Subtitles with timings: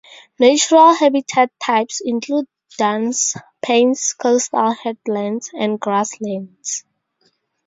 [0.39, 2.47] Natural habitat types include
[2.79, 6.85] dunes, pannes, coastal headlands and grasslands.